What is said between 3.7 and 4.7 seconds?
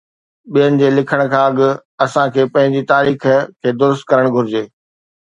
درست ڪرڻ گهرجي.